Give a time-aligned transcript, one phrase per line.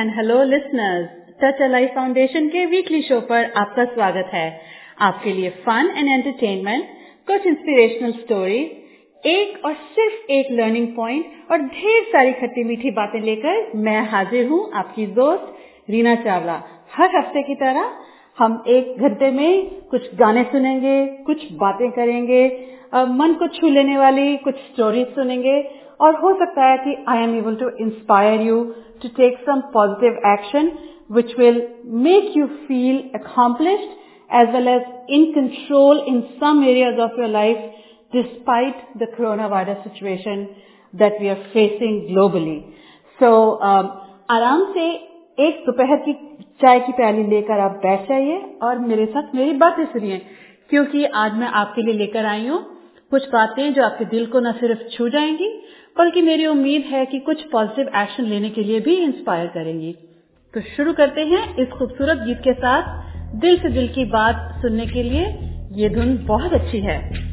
[0.00, 1.08] And hello listeners
[1.62, 4.44] Touchalife Foundation के weekly show पर आपका स्वागत है।
[4.98, 6.84] आपके लिए फन एंड एंटरटेनमेंट
[7.28, 13.20] कुछ इंस्पिरेशनल स्टोरीज एक और सिर्फ़ एक लर्निंग पॉइंट और ढेर सारी खट्टी मीठी बातें
[13.20, 16.56] लेकर मैं हाजिर हूँ आपकी दोस्त रीना चावला।
[16.92, 17.92] हर हफ़्ते की तरह
[18.38, 22.42] हम एक घंटे में कुछ गाने सुनेंगे, कुछ बातें करेंगे
[23.14, 25.60] मन को छू लेने वाली कुछ स्टोरीज सुनेंगे
[25.99, 28.63] और हो सकता है कि I am able to inspire you
[29.01, 30.71] to take some positive action
[31.09, 33.89] which will make you feel accomplished
[34.29, 37.59] as well as in control in some areas of your life
[38.13, 40.47] despite the coronavirus situation
[40.93, 42.57] that we are facing globally.
[43.19, 43.91] So, um,
[44.31, 44.85] आराम से
[45.39, 46.13] एक दोपहर की
[46.61, 50.17] चाय की प्याली लेकर आप बैठ जाइए और मेरे साथ मेरी बातें सुनिए
[50.69, 52.59] क्योंकि आज मैं आपके लिए लेकर आई हूँ
[53.10, 55.48] कुछ बातें जो आपके दिल को न सिर्फ़ छू जाएँगी,
[55.98, 59.92] बल्कि मेरी उम्मीद है कि कुछ पॉजिटिव एक्शन लेने के लिए भी इंस्पायर करेंगी।
[60.54, 64.86] तो शुरू करते हैं इस खूबसूरत गीत के साथ। दिल से दिल की बात सुनने
[64.86, 65.26] के लिए
[65.72, 67.29] ये धुन बहुत अच्छी है।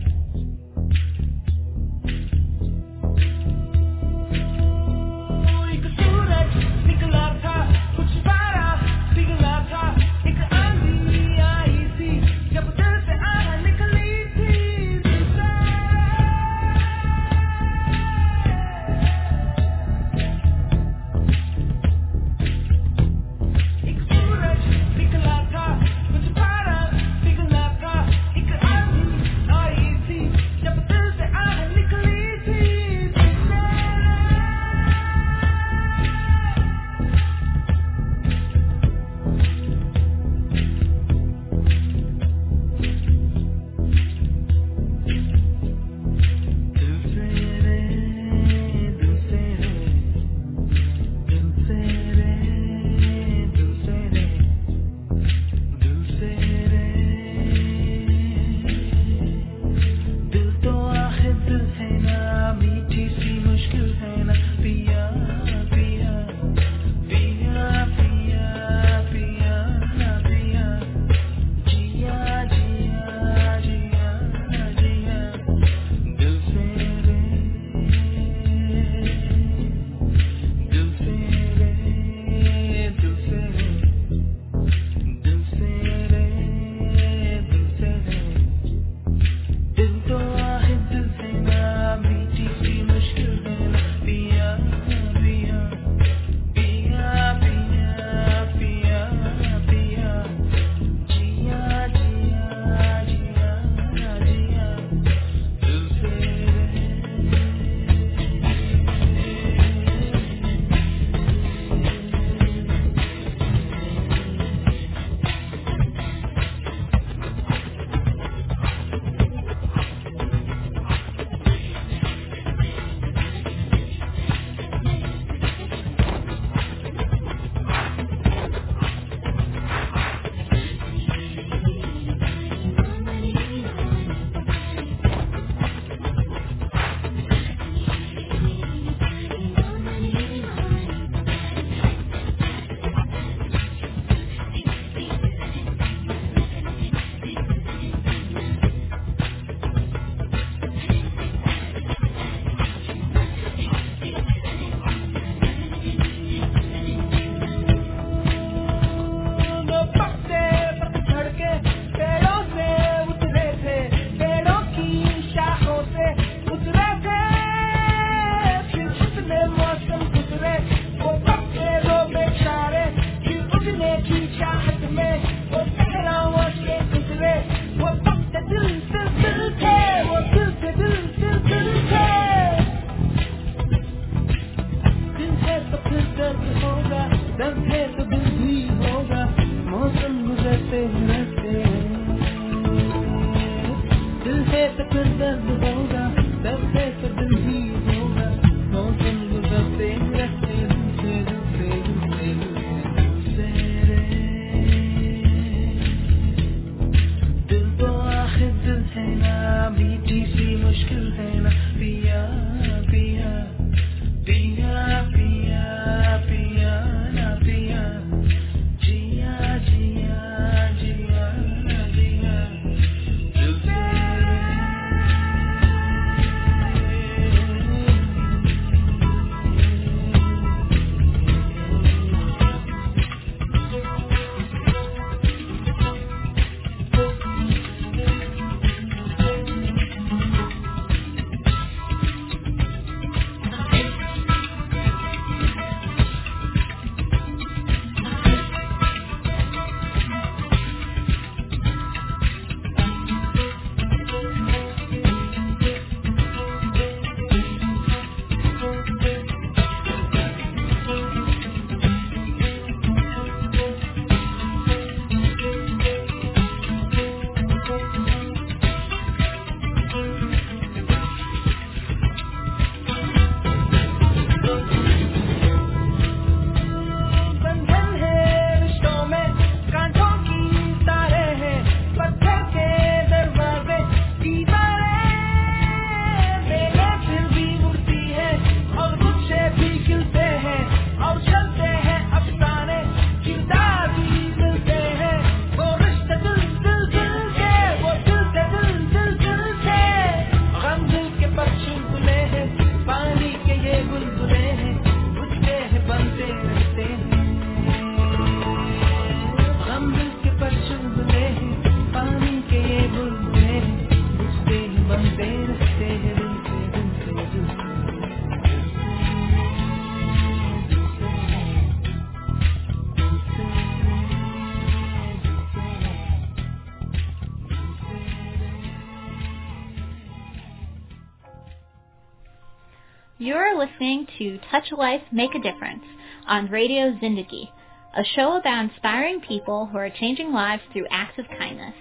[334.17, 335.83] To Touch a Life, Make a Difference
[336.27, 337.49] on Radio Zindagi,
[337.95, 341.73] a show about inspiring people who are changing lives through acts of kindness.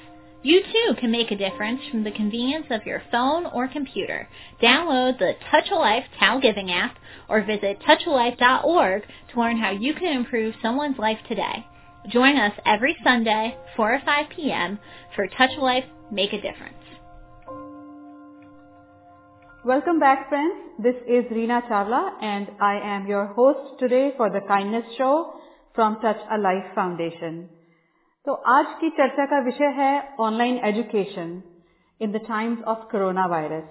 [0.42, 4.28] You too can make a difference from the convenience of your phone or computer.
[4.62, 6.96] Download the Touch a Life Tao Giving app
[7.28, 11.66] or visit touchalife.org to learn how you can improve someone's life today.
[12.08, 14.78] Join us every Sunday, 4 or 5 p.m.
[15.16, 16.85] for Touch a Life, Make a Difference.
[19.66, 20.58] Welcome back, friends.
[20.78, 25.40] This is Reena Chawla, and I am your host today for the Kindness Show
[25.74, 27.40] from Touch a Life Foundation.
[28.26, 29.90] तो आज की चर्चा का विषय है
[30.20, 31.32] online education
[32.00, 33.64] in the times of corona virus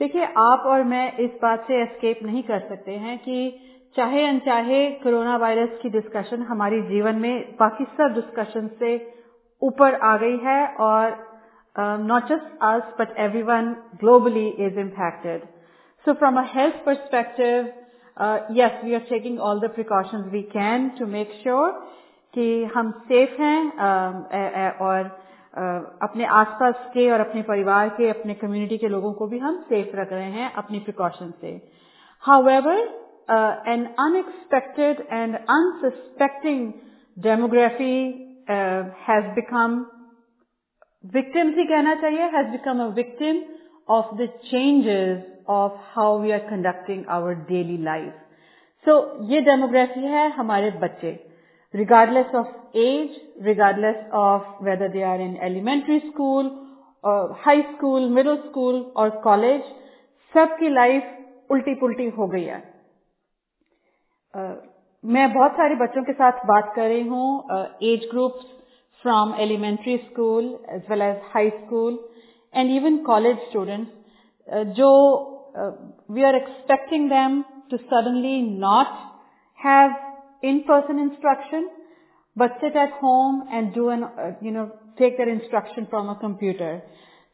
[0.00, 3.38] देखिए, आप और मैं इस बात से एस्केप नहीं कर सकते हैं कि
[3.96, 8.96] चाहे अनचाहे कोरोना वायरस की डिस्कशन हमारे जीवन में बाकी सब डिस्कशन से
[9.62, 11.16] ऊपर आ गई है और
[12.05, 15.41] not just us but every one globally is impacted
[16.05, 17.69] so from a health perspective
[18.51, 21.71] yes, we are taking all the precautions we can to make sure
[22.33, 23.61] कि हम सेफ हैं
[24.87, 25.05] और
[25.99, 29.91] अपने आसपास के और अपने परिवार के अपने कम्युनिटी के लोगों को भी हम सेफ
[29.95, 31.53] रख रहे हैं अपनी प्रिकॉशन से
[32.23, 32.81] however
[33.73, 36.71] an unexpected and unsuspecting
[37.17, 37.95] demography
[39.07, 39.83] has become
[41.04, 43.42] victims ही कहना चाहिए has become a victim
[43.88, 48.12] of the changes of how we are conducting our daily life
[48.86, 48.96] so
[49.30, 51.12] ये डेमोग्राफी है हमारे बच्चे।
[51.74, 56.50] Regardless of age regardless of whether they are in elementary school
[57.44, 59.62] high school middle school और college
[60.34, 62.62] सबकी life उल्टी पुलटी हो गई है।
[64.34, 64.54] Uh,
[65.04, 68.46] मैं बहुत सारे बच्चों के साथ बात कर रही हूँ uh, age groups
[69.03, 71.99] from elementary school as well as high school
[72.53, 74.91] and even college students जो
[76.11, 77.41] we are expecting them
[77.71, 78.95] to suddenly not
[79.59, 79.95] have
[80.41, 81.69] in-person instruction,
[82.35, 86.15] but sit at home and do an, uh, you know, take their instruction from a
[86.15, 86.81] computer.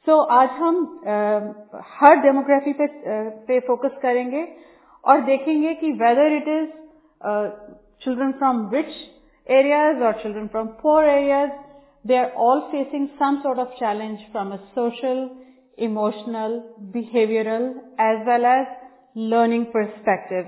[0.07, 1.41] So आज हम uh,
[1.99, 4.47] हर demography पे uh, पे focus करेंगे
[5.03, 6.67] और देखेंगे कि whether it is
[7.21, 7.45] uh,
[8.03, 8.93] children from rich
[9.50, 11.50] areas or children from poor areas,
[12.04, 15.36] they are all facing some sort of challenge from a social,
[15.76, 16.62] emotional,
[16.94, 18.66] behavioral as well as
[19.14, 20.46] learning perspective.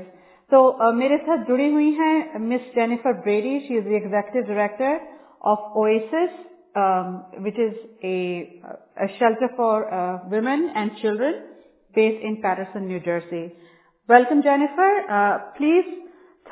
[0.51, 3.65] so, uh, मेरे साथ जुड़ी हुई Miss Jennifer Brady.
[3.67, 5.01] She is the executive director
[5.41, 6.31] of Oasis,
[6.77, 8.61] um, which is a,
[9.01, 11.43] a shelter for uh, women and children
[11.95, 13.53] based in Paterson, New Jersey.
[14.09, 14.91] Welcome, Jennifer.
[15.11, 15.85] Uh, please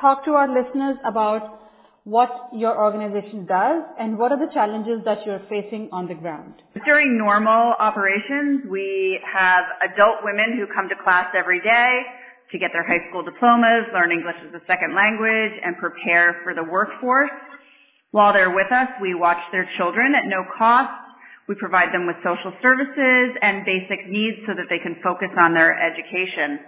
[0.01, 1.61] talk to our listeners about
[2.11, 6.55] what your organization does and what are the challenges that you're facing on the ground.
[6.85, 12.03] During normal operations, we have adult women who come to class every day
[12.51, 16.53] to get their high school diplomas, learn English as a second language, and prepare for
[16.53, 17.31] the workforce.
[18.11, 20.91] While they're with us, we watch their children at no cost.
[21.47, 25.55] We provide them with social services and basic needs so that they can focus on
[25.55, 26.59] their education.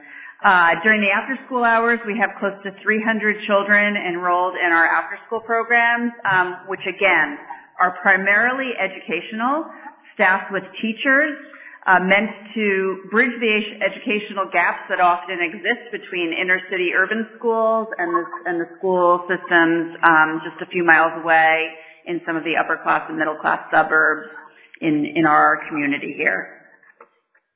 [0.42, 4.86] Uh, during the after school hours, we have close to 300 children enrolled in our
[4.86, 7.38] after school programs, um, which again
[7.78, 9.70] are primarily educational,
[10.14, 11.38] staffed with teachers
[11.86, 13.54] uh, meant to bridge the
[13.86, 19.22] educational gaps that often exist between inner city urban schools and the, and the school
[19.30, 21.70] systems um, just a few miles away
[22.06, 24.26] in some of the upper class and middle class suburbs
[24.80, 26.61] in, in our community here.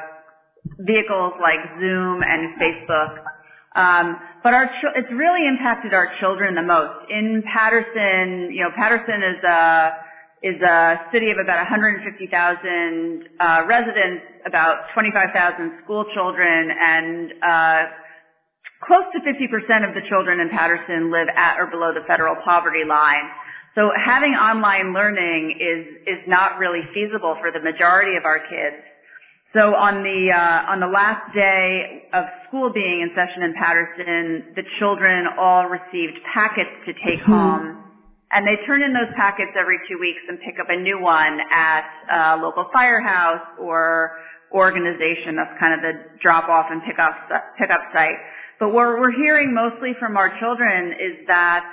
[0.79, 3.11] vehicles like Zoom and Facebook
[3.75, 6.95] um, but our ch- it's really impacted our children the most.
[7.11, 9.91] In Paterson, you know, Paterson is a
[10.43, 14.23] is a city of about 150,000 uh, residents.
[14.47, 17.83] About 25,000 school children and uh,
[18.85, 22.85] close to 50% of the children in Paterson live at or below the federal poverty
[22.87, 23.25] line.
[23.75, 28.79] So having online learning is is not really feasible for the majority of our kids.
[29.53, 34.55] So on the uh, on the last day of school being in session in Paterson,
[34.55, 37.33] the children all received packets to take mm-hmm.
[37.33, 37.85] home
[38.35, 41.39] and they turn in those packets every two weeks and pick up a new one
[41.53, 44.19] at a local firehouse or
[44.55, 45.35] organization.
[45.35, 47.15] That's kind of the drop off and pick up,
[47.59, 48.17] pick up site.
[48.61, 51.67] But what we're hearing mostly from our children is that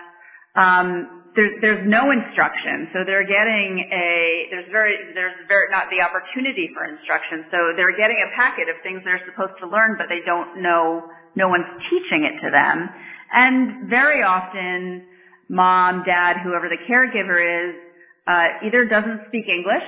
[0.58, 6.04] um, there's there's no instruction, so they're getting a there's very there's very not the
[6.04, 7.46] opportunity for instruction.
[7.52, 11.08] So they're getting a packet of things they're supposed to learn, but they don't know
[11.36, 12.90] no one's teaching it to them.
[13.32, 15.08] And very often
[15.48, 17.76] mom, dad, whoever the caregiver is,
[18.28, 19.88] uh, either doesn't speak English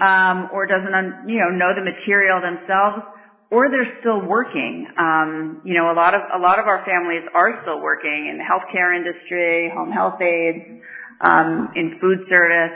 [0.00, 3.04] um, or doesn't un, you know know the material themselves,
[3.50, 4.86] or they're still working.
[4.96, 8.38] Um, you know, a lot of a lot of our families are still working in
[8.38, 10.80] the healthcare industry, home health aides,
[11.20, 12.74] um, in food service,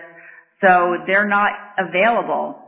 [0.61, 2.61] so they're not available.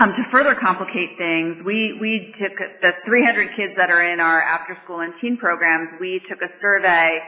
[0.00, 4.40] Um, to further complicate things, we we took the 300 kids that are in our
[4.40, 6.00] after school and teen programs.
[6.00, 7.20] We took a survey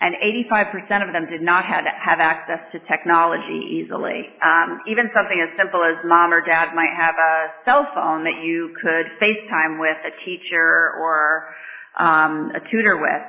[0.00, 0.16] and
[0.50, 4.32] 85% of them did not have, have access to technology easily.
[4.40, 7.34] Um, even something as simple as mom or dad might have a
[7.66, 11.52] cell phone that you could FaceTime with a teacher or
[11.98, 13.22] um, a tutor with.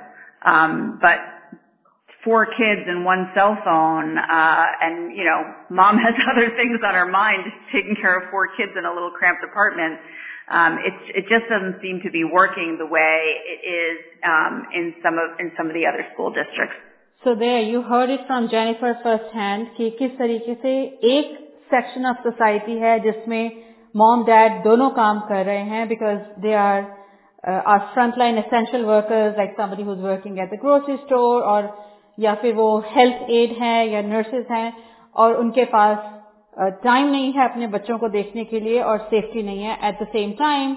[0.46, 1.20] Um, but
[2.24, 6.94] four kids and one cell phone, uh, and you know, mom has other things on
[6.94, 10.00] her mind, taking care of four kids in a little cramped apartment
[10.51, 13.19] um, it, it just doesn't seem to be working the way
[13.55, 16.77] it is um, in some of in some of the other school districts.
[17.25, 20.75] So there, you heard it from Jennifer firsthand कि किस तरीके से
[21.15, 21.33] एक
[21.73, 23.51] section of society है जिसमें
[23.97, 26.83] mom dad दोनों काम कर रहे हैं because they are
[27.49, 31.71] uh, our frontline essential workers like somebody who's working at the grocery store और
[32.19, 34.73] या फिर वो health aid हैं या nurses हैं
[35.15, 35.99] और उनके पास
[36.58, 39.78] टाइम नहीं है अपने बच्चों को देखने के लिए और सेफ्टी नहीं है.
[39.90, 40.72] एट द सेम टाइम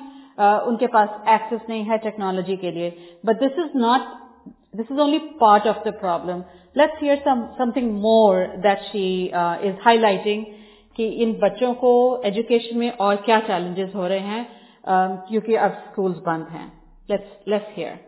[0.68, 2.90] उनके पास एक्सेस नहीं है टेक्नोलॉजी के लिए.
[3.26, 4.00] But this is not
[4.76, 6.42] this is only part of the problem
[6.76, 7.22] let's hear
[7.58, 10.44] something more that she is highlighting
[10.96, 11.92] कि इन बच्चों को
[12.26, 16.66] एजुकेशन में और क्या चैलेंजेस हो रहे हैं uh, क्योंकि अब स्कूल्स बंद हैं.
[17.08, 17.98] Let's let's hear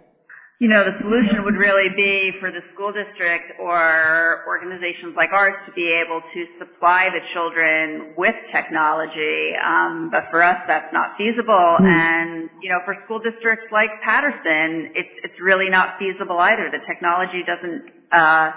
[0.58, 5.52] you know, the solution would really be for the school district or organizations like ours
[5.68, 9.52] to be able to supply the children with technology.
[9.60, 11.76] Um, but for us, that's not feasible.
[11.76, 11.84] Mm.
[11.84, 12.30] And,
[12.64, 16.72] you know, for school districts like Paterson, it's, it's really not feasible either.
[16.72, 18.48] The technology doesn't, uh,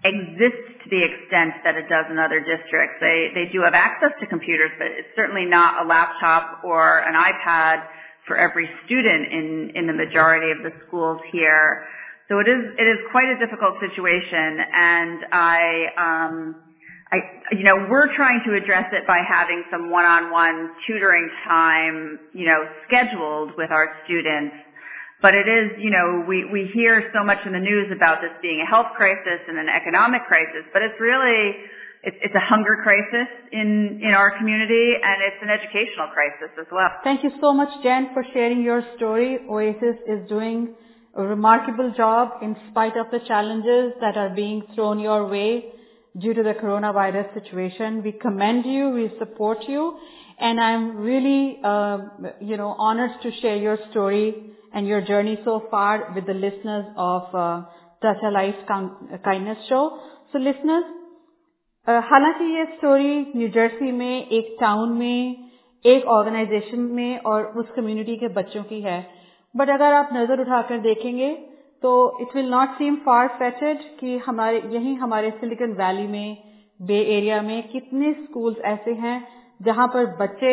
[0.00, 2.96] exist to the extent that it does in other districts.
[3.04, 7.12] They, they do have access to computers, but it's certainly not a laptop or an
[7.12, 7.84] iPad
[8.30, 11.82] for every student in, in the majority of the schools here.
[12.28, 15.58] So it is, it is quite a difficult situation and I,
[15.98, 16.54] um,
[17.10, 17.18] I,
[17.50, 22.62] you know, we're trying to address it by having some one-on-one tutoring time, you know,
[22.86, 24.54] scheduled with our students.
[25.20, 28.30] But it is, you know, we, we hear so much in the news about this
[28.40, 31.66] being a health crisis and an economic crisis, but it's really,
[32.02, 36.88] it's, a hunger crisis in, in our community and it's an educational crisis as well.
[37.04, 39.38] Thank you so much, Jen, for sharing your story.
[39.48, 40.74] Oasis is doing
[41.14, 45.72] a remarkable job in spite of the challenges that are being thrown your way
[46.18, 48.02] due to the coronavirus situation.
[48.02, 49.98] We commend you, we support you,
[50.38, 51.98] and I'm really, uh,
[52.40, 56.86] you know, honored to share your story and your journey so far with the listeners
[56.96, 57.62] of uh,
[58.00, 58.54] Touch a Life
[59.24, 60.00] Kindness Show.
[60.32, 60.84] So listeners,
[61.86, 65.48] हालाँकि ये story new Jersey में, एक town में,
[65.84, 69.00] एक organisation में और उस community के बच्चों की है।
[69.54, 71.32] बट अगर आप नज़र उठाकर देखेंगे
[71.82, 71.90] तो
[72.22, 76.36] it will not seem far fetched कि हमारे, यही हमारे सिलिकन वैली में
[76.80, 79.16] बे एरिया में कितने स्कूल्स ऐसे हैं
[79.60, 80.52] जहाँ पर बच्चे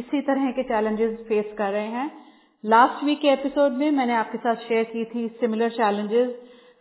[0.00, 2.10] इसी तरह के चैलेंजेस फेस कर रहे हैं।
[2.64, 6.30] लास्ट वीक के एपिसोड में मैंने आपके साथ शेयर की थी similar challenges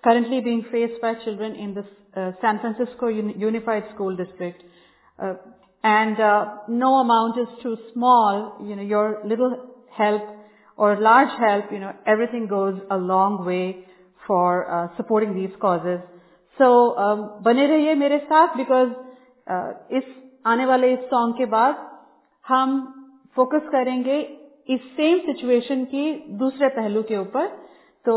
[0.06, 1.84] currently being faced by children in the
[2.20, 4.62] uh, San Francisco Unified School District.
[5.18, 5.34] Uh,
[5.84, 8.58] and uh, no amount is too small.
[8.64, 10.22] You know, your little help
[10.76, 13.84] or large help, you know, everything goes a long way
[14.26, 16.00] for uh, supporting these causes.
[16.58, 18.90] So um, बने रहिए मेरे साथ because
[19.50, 20.04] uh, इस
[20.46, 21.76] आने वाले इस song के बाद
[22.48, 22.80] हम
[23.36, 24.20] फोकस करेंगे
[24.74, 27.46] इस सेम सिचुएशन की दूसरे पहलू के ऊपर
[28.07, 28.13] तो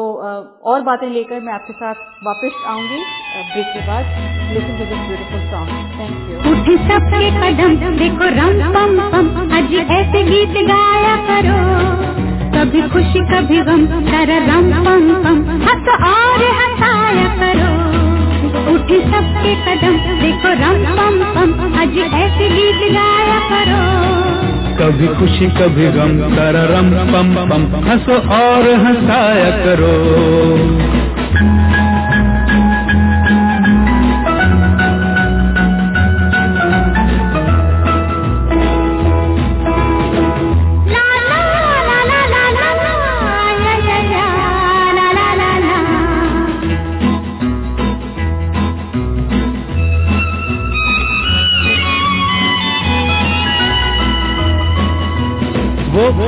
[0.71, 1.95] और बातें लेकर मैं आपके साथ
[2.25, 2.99] वापस आऊँगी।
[3.47, 4.05] ब्रेक के बाद।
[4.51, 9.75] Listen to this beautiful song thank you उठ सबके कदम देखो रम पम पम। अज
[9.91, 11.59] ऐसे गीत गाया करो।
[12.55, 17.69] कभी खुशी, कभी गम, कर रम पम पम। हंस और हंसाया करो।
[18.75, 24.20] उठ सबके कदम देखो रम पम पम। अज ऐसे गीत गाया करो।
[24.79, 31.00] कभी खुशी कभी गम कर रम पम पम हंसो और हंसाया करो।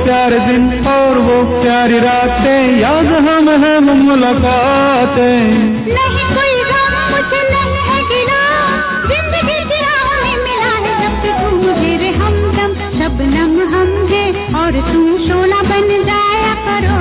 [0.03, 5.39] प्यारे दिन और वो प्यारी रातें याद हम है मुलाकातें।
[5.89, 8.41] नहीं कोई गम मुझे नहीं है गिला
[9.11, 14.25] ज़िंदगी की राह में मिला है जब से तू मुझे रे हमदम शबनम हम है
[14.63, 16.99] और तू शोला बन जाया करो।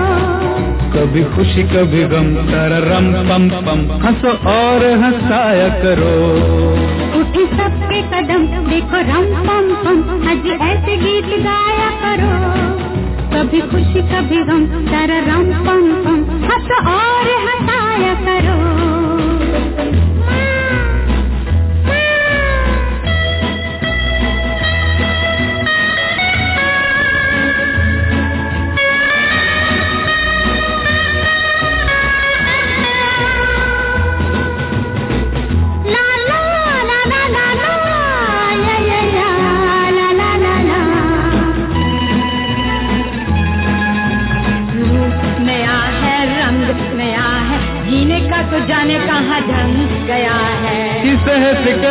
[0.94, 6.14] कभी खुशी कभी गम कर रम पम पम हंसो और हंसाया करो।
[7.20, 12.32] उठी सबके कदम देखो रम पम पम आज ऐसे गीत गाया करो।
[13.42, 18.54] कभी खुशी कभी गम तर रम पम पम हंस और हंसाया करो।
[49.22, 51.90] कहाँ ढंग गया है। किसे है फ़िक्र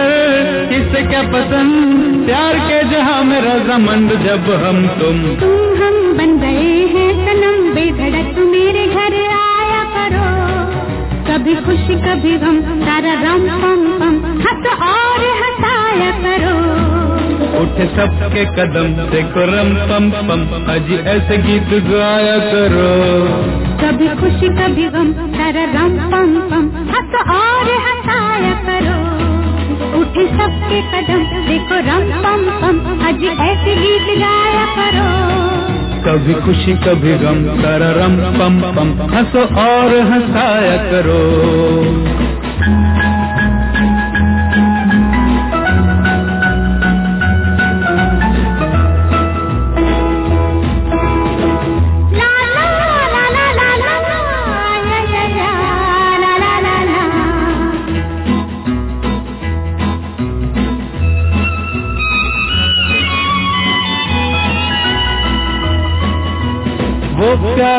[0.72, 2.26] किसे क्या पसंद?
[2.26, 8.39] प्यार के जहाँ में रजामंद जब हम तुम। तुम हम बन गए हैं सनम बेधड़क
[8.48, 10.26] मेरे घर आया करो।
[11.30, 16.56] कभी खुशी कभी गम सारा रम पम पम हंस और हंसाया करो।
[17.62, 22.91] उठे सबके कदम देखो रम पम पम अजी ऐसे गीत गाया करो।
[23.82, 25.13] कभी खुशी कभी गम
[25.52, 29.00] रम पम पम हंस और हंसाया करो।
[30.00, 35.10] उठे सबके कदम, देखो रम पम पम आज ऐसे गीत गाया करो।
[36.06, 41.20] कभी खुशी, कभी गम कर रम पम पम हंसो और हंसाया करो।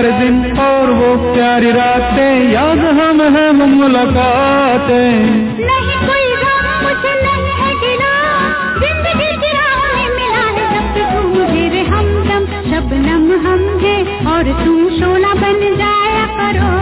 [0.02, 5.10] प्यारे दिन और वो प्यारी रातें याद हम है मुलाकातें।
[5.60, 8.08] नहीं कोई गम मुझे नहीं है गिला
[8.80, 13.94] ज़िंदगी की राह में मिला है जब तू मुझे रे हमदम। शबनम हम है
[14.32, 16.72] और तू शोला बन जाया करो।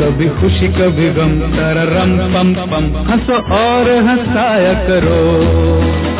[0.00, 5.20] कभी खुशी कभी गम कर रम पम पम हंसो और हंसाया करो।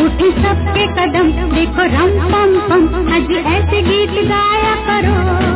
[0.05, 5.54] उठी सबके कदम देखो रम पम पम आज ऐसे गीत गाया करो।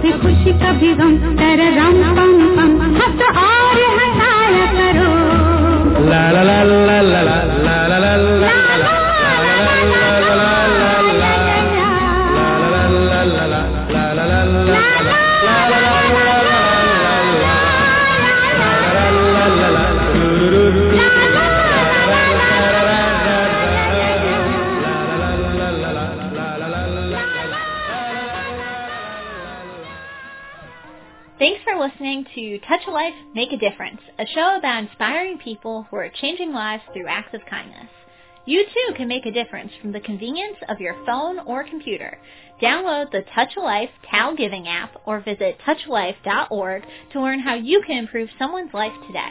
[0.00, 5.08] कभी खुशी कभी गम तर रम पम पम हंस और हंसाया करो
[6.10, 8.59] ला ला ला ला ला ला ला ला
[32.34, 36.52] to Touch a Life, Make a Difference, a show about inspiring people who are changing
[36.52, 37.88] lives through acts of kindness.
[38.46, 42.18] You too can make a difference from the convenience of your phone or computer.
[42.62, 47.82] Download the Touch a Life Towel Giving app or visit touchalife.org to learn how you
[47.86, 49.30] can improve someone's life today.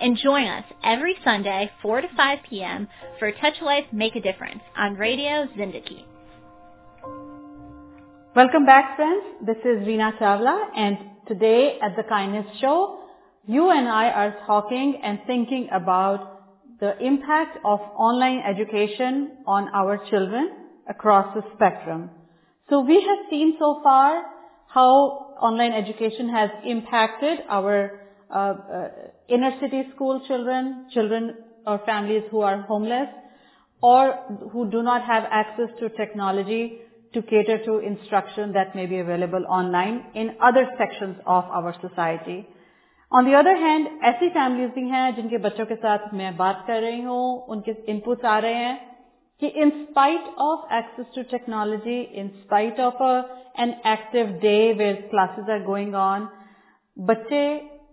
[0.00, 2.88] And join us every Sunday, 4 to 5 p.m.
[3.18, 6.04] for Touch a Life, Make a Difference on Radio Zindagi.
[8.34, 9.24] Welcome back, friends.
[9.46, 13.00] This is Reena Chawla, and today at the Kindness Show,
[13.46, 16.36] you and I are talking and thinking about
[16.80, 20.50] the impact of online education on our children
[20.88, 22.10] across the spectrum.
[22.68, 24.24] So we have seen so far
[24.66, 28.88] how online education has impacted our uh, uh,
[29.28, 31.34] inner city school children, children
[31.66, 33.08] or families who are homeless,
[33.80, 34.14] or
[34.52, 36.80] who do not have access to technology
[37.14, 42.46] to cater to instruction that may be available online in other sections of our society.
[43.12, 46.80] On the other hand, ऐसी families भी हैं जिनके बच्चों के साथ मैं बात कर
[46.82, 48.78] रही हूँ उनके inputs आ रहे हैं
[49.42, 53.14] कि in spite of access to technology, in spite of a,
[53.56, 56.28] an active day where classes are going on,
[56.96, 57.42] बच्चे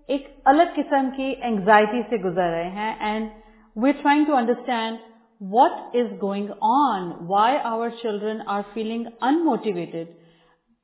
[0.09, 3.29] एक अलग किस्म की एंजाइटी से गुजर रहे हैं and
[3.75, 4.99] we're trying to understand
[5.39, 10.07] what is going on, why our children are feeling unmotivated.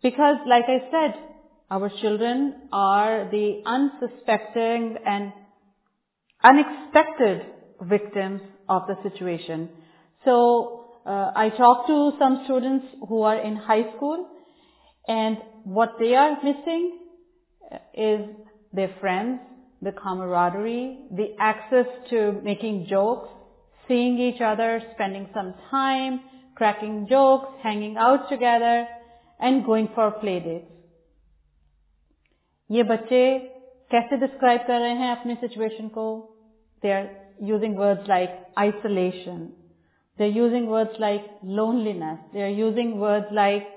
[0.01, 1.19] Because like I said,
[1.71, 5.31] our children are the unsuspecting and
[6.43, 7.41] unexpected
[7.81, 9.69] victims of the situation.
[10.25, 14.27] So uh, I talked to some students who are in high school
[15.07, 16.99] and what they are missing
[17.93, 18.21] is
[18.73, 19.39] their friends,
[19.81, 23.29] the camaraderie, the access to making jokes,
[23.88, 26.20] seeing each other, spending some time,
[26.54, 28.86] cracking jokes, hanging out together,
[29.40, 30.70] and going for play dates.
[32.70, 33.22] ये बच्चे
[33.90, 36.04] कैसे describe कर रहे हैं अपनी situation को
[36.82, 37.08] they are
[37.48, 39.40] using words like isolation
[40.18, 41.26] they are using words like
[41.58, 43.74] loneliness they are using words like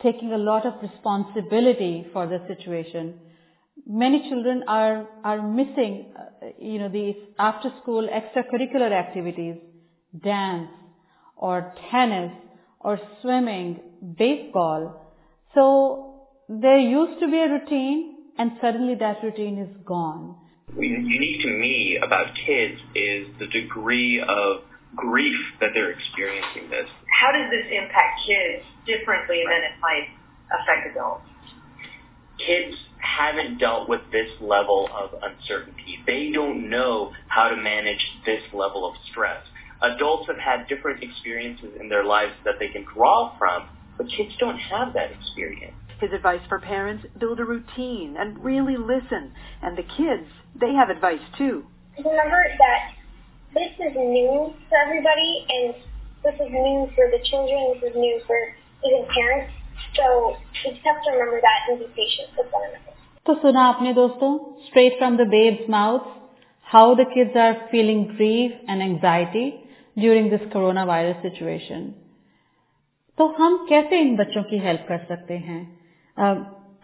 [0.00, 3.14] taking a lot of responsibility for the situation.
[3.85, 9.55] Many children are are missing, uh, you know, these after school extracurricular activities,
[10.23, 10.69] dance
[11.35, 12.31] or tennis
[12.79, 13.79] or swimming,
[14.17, 15.13] baseball.
[15.53, 20.35] So there used to be a routine and suddenly that routine is gone.
[20.77, 24.61] Unique to me about kids is the degree of
[24.95, 26.89] grief that they're experiencing this.
[27.21, 30.09] How does this impact kids differently than it might
[30.49, 31.25] affect adults?
[32.37, 35.99] Kids haven't dealt with this level of uncertainty.
[36.07, 39.43] They don't know how to manage this level of stress.
[39.81, 43.67] Adults have had different experiences in their lives that they can draw from,
[43.97, 45.75] but kids don't have that experience.
[45.99, 49.33] His advice for parents, build a routine and really listen.
[49.61, 50.27] And the kids,
[50.59, 51.65] they have advice too.
[51.97, 52.93] Remember that
[53.53, 55.75] this is new for everybody and
[56.23, 58.35] this is new for the children, this is new for
[58.83, 59.53] even parents.
[59.96, 62.94] So we just have to remember that and be patient with one another.
[63.26, 64.30] तो सुना आपने दोस्तों
[64.66, 66.06] straight from the babe's mouth
[66.66, 69.46] how the kids are feeling grief and anxiety
[69.96, 71.88] during this coronavirus situation.
[73.18, 75.60] तो हम कैसे इन बच्चों की help कर सकते हैं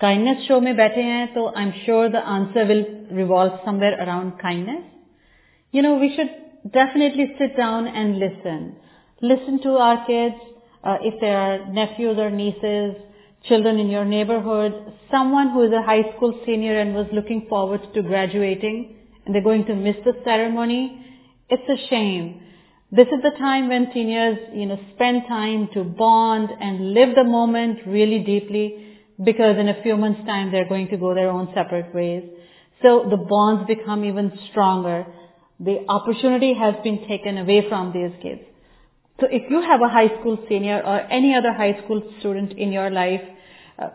[0.00, 2.86] काइंडनेस uh, शो में बैठे हैं तो I am sure the answer will
[3.18, 4.82] revolve somewhere around kindness
[5.74, 8.76] you know we should definitely sit down and listen.
[9.22, 10.36] Listen to our kids,
[10.83, 12.95] uh, if there are nephews or nieces,
[13.47, 14.73] children in your neighborhood,
[15.11, 19.43] someone who is a high school senior and was looking forward to graduating and they're
[19.43, 21.05] going to miss the ceremony.
[21.49, 22.41] It's a shame.
[22.91, 27.23] This is the time when seniors, you know, spend time to bond and live the
[27.23, 31.49] moment really deeply because in a few months time they're going to go their own
[31.53, 32.23] separate ways.
[32.81, 35.05] So the bonds become even stronger
[35.59, 38.41] the opportunity has been taken away from these kids.
[39.19, 42.71] So if you have a high school senior or any other high school student in
[42.71, 43.21] your life,
[43.77, 43.89] uh,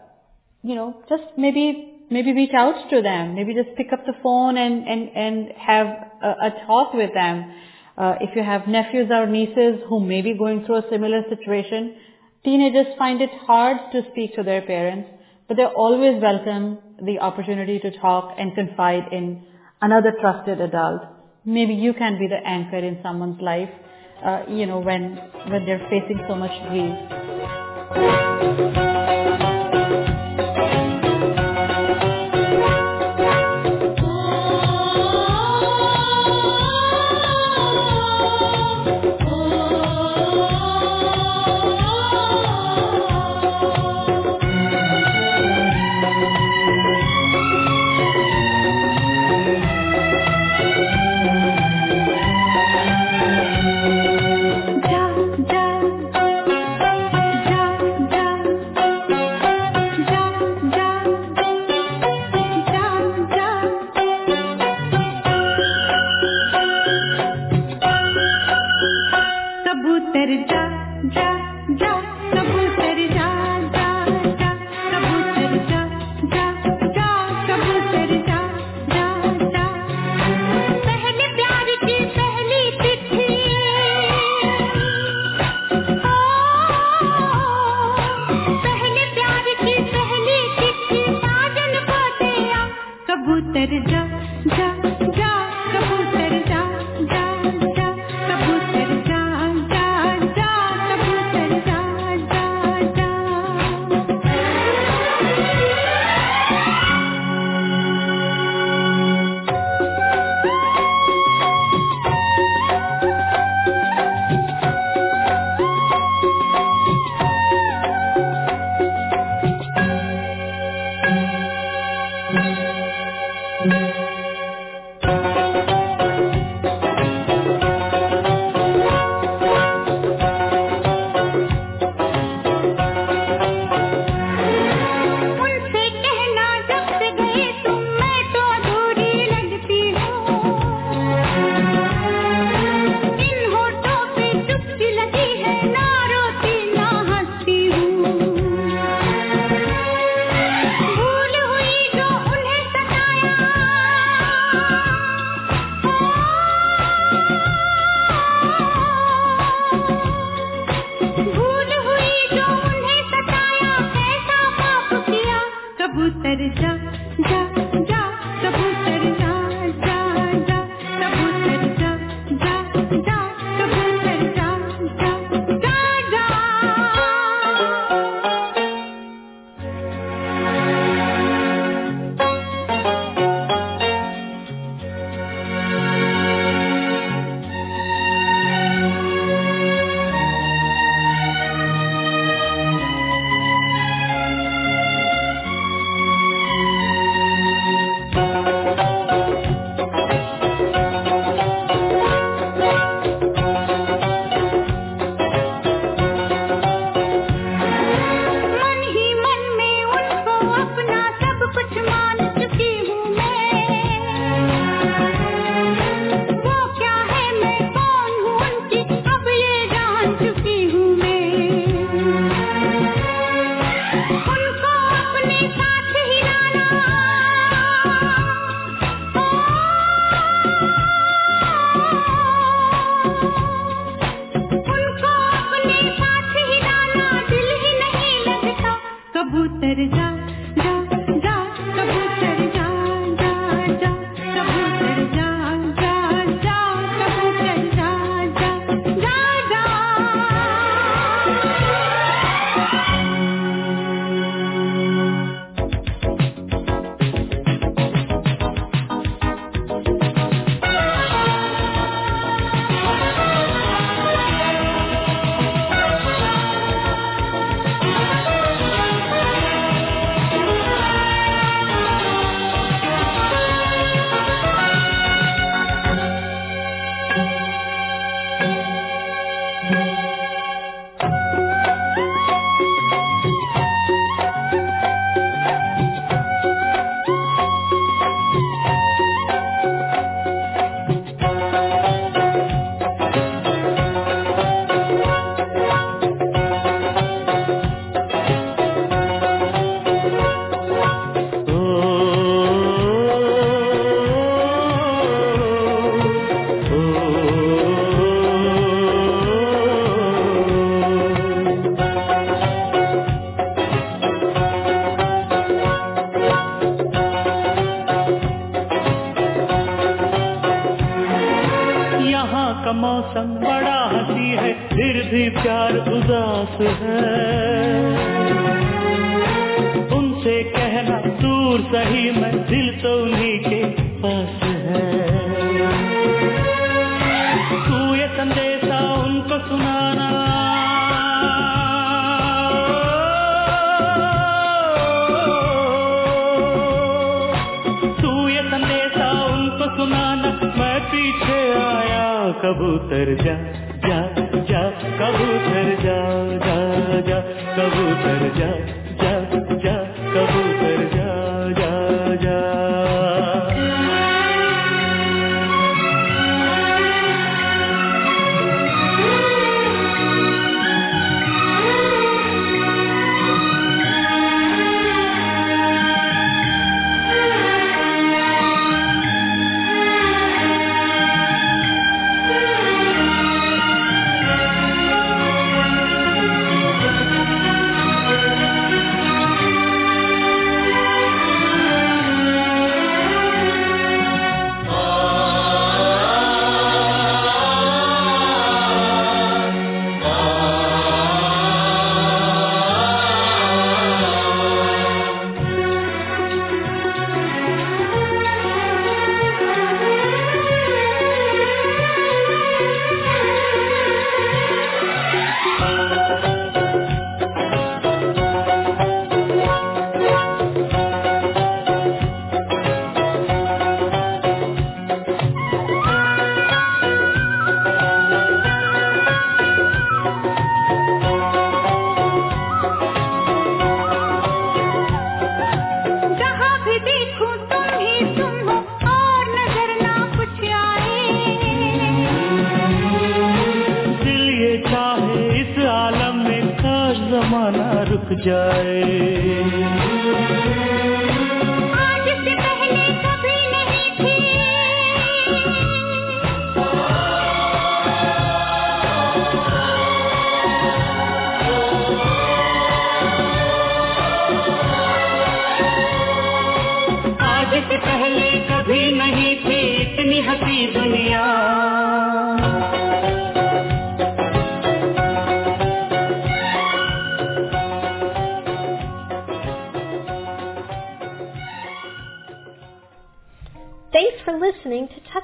[0.63, 3.35] you know, just maybe maybe reach out to them.
[3.35, 5.87] Maybe just pick up the phone and and and have
[6.23, 7.55] a, a talk with them.
[7.97, 11.97] Uh, if you have nephews or nieces who may be going through a similar situation,
[12.45, 15.09] teenagers find it hard to speak to their parents,
[15.49, 19.45] but they're always welcome the opportunity to talk and confide in
[19.81, 21.03] another trusted adult
[21.45, 23.71] maybe you can be the anchor in someone's life,
[24.25, 25.17] uh, you know, when,
[25.49, 26.95] when they're facing so much grief.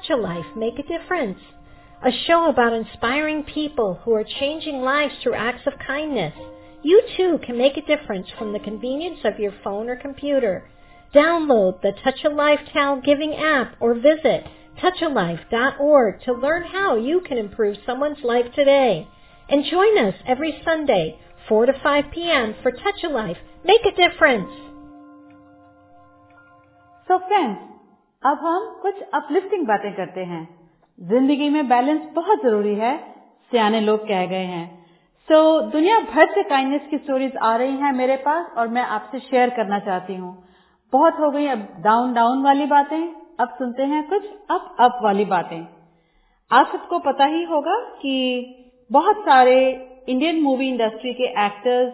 [0.01, 1.39] touch a life, make a difference.
[2.03, 6.33] A show about inspiring people who are changing lives through acts of kindness.
[6.83, 10.67] You too can make a difference from the convenience of your phone or computer.
[11.13, 14.45] Download the Touch a Life TAL Giving app or visit
[14.81, 19.07] touchalife.org to learn how you can improve someone's life today.
[19.49, 22.55] And join us every Sunday, 4 to 5 p.m.
[22.63, 23.37] for Touch a Life.
[23.63, 24.49] Make a difference.
[27.07, 27.70] So friends,
[28.23, 30.47] अब हम कुछ uplifting बातें करते हैं।
[30.99, 32.97] ज़िंदगी में balance बहुत ज़रूरी है
[33.51, 34.65] सियाने लोग कह गए हैं।
[35.29, 38.81] सो so, दुनिया भर से काइंडनेस की स्टोरीज आ रही हैं मेरे पास और मैं
[38.81, 40.31] आपसे शेयर करना चाहती हूँ।
[40.93, 42.97] बहुत हो गई अब डाउन डाउन वाली बातें।
[43.39, 45.59] अब सुनते हैं कुछ अप अप वाली बातें।
[46.51, 48.15] आप सबको पता ही होगा कि
[48.89, 49.57] बहुत सारे
[50.09, 51.93] इंडियन मूवी इंडस्ट्री के एक्टर्स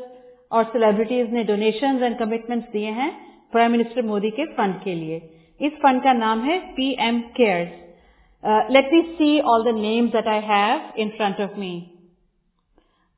[0.52, 3.12] और सेलिब्रिटीज ने डोनेशंस एंड कमिटमेंट्स दिए हैं
[3.52, 5.20] प्राइम मिनिस्टर मोदी के फंड के लिए।
[5.62, 8.72] इस फंड का नाम है PM cares.
[8.72, 11.76] Let me see all the names that I have in front of me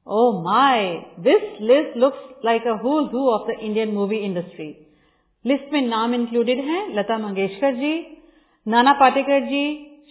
[0.08, 0.20] oh
[1.20, 4.70] this list looks like a who's who of the Indian movie industry.
[5.46, 7.94] List में नाम included हैं लता मंगेशकर जी
[8.66, 9.62] नाना पाटेकर जी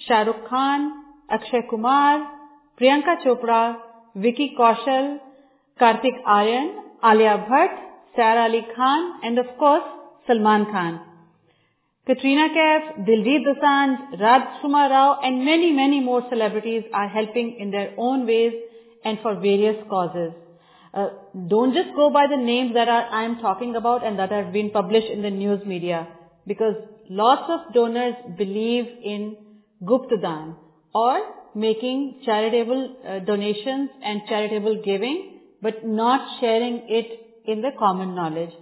[0.09, 0.87] Shahrukh Khan
[1.31, 2.19] Akshay Kumar
[2.81, 3.61] Priyanka Chopra
[4.17, 5.09] Vicky Kaushal
[5.81, 6.71] Kartik Aryan
[7.11, 7.79] Alia Bhatt
[8.17, 9.83] Saif Ali Khan and of course
[10.29, 10.99] Salman Khan
[12.09, 17.93] Katrina Kaif, Diljit Dosanjh, Rajkumar Rao and many, many more celebrities are helping in their
[17.99, 18.55] own ways
[19.05, 20.33] and for various causes.
[20.95, 21.09] Uh,
[21.49, 24.55] don't just go by the names that are, I am talking about and that have
[24.55, 26.09] been published in the news media
[26.47, 26.77] because
[27.11, 29.37] lots of donors believe in
[29.85, 30.57] Guptadan
[30.95, 31.21] or
[31.55, 38.53] making charitable uh, donations and charitable giving but not sharing it in the common knowledge.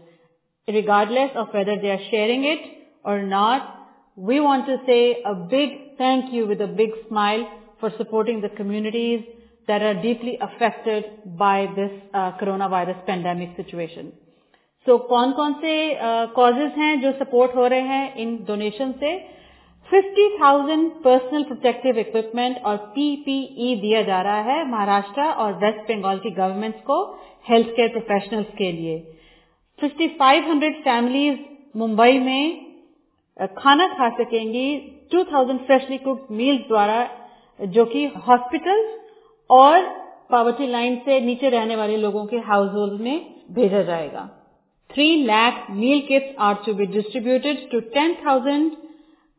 [0.67, 2.76] Regardless of whether they are sharing it
[3.07, 7.47] or not, we want to say a big thank you with a big smile
[7.81, 9.25] for supporting the communities
[9.69, 11.05] that are deeply affected
[11.39, 14.13] by this uh, coronavirus pandemic situation.
[14.87, 19.15] So कौन कौन से uh, हैं जो support हो रहे हैं इन donation से
[19.89, 26.31] 50,000 personal protective equipment और पीपीई दिया जा रहा है महाराष्ट्र और वेस्ट बंगाल की
[26.39, 26.97] गवर्नमेंट्स को
[27.51, 28.97] हेल्थ केयर प्रोफेशनल्स के लिए
[29.79, 31.39] 5,500 फैमिलीज़
[31.79, 32.66] मुंबई में
[33.37, 34.67] खाना खा सकेंगी
[35.13, 37.09] 2000 फ्रेशली कुक्ड मील्स द्वारा,
[37.61, 38.85] जो कि हॉस्पिटल
[39.51, 39.83] और
[40.31, 44.25] पॉवर्टी लाइन से नीचे रहने वाले लोगों के हाउस होल्ड में भेजा जाएगा।
[44.91, 48.71] Three lakh meal kits are to be distributed to ten thousand